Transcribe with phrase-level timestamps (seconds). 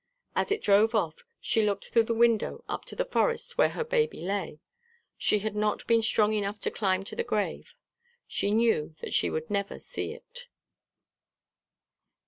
[0.35, 3.83] As it drove off, she looked through the window up to the forest where her
[3.83, 4.59] baby lay.
[5.15, 7.75] She had not been strong enough to climb to the grave.
[8.27, 10.47] She knew that she should never see it.